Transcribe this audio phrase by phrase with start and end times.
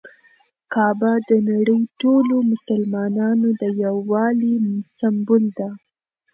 [0.73, 4.55] کعبه د نړۍ ټولو مسلمانانو د یووالي
[4.97, 5.69] سمبول ده.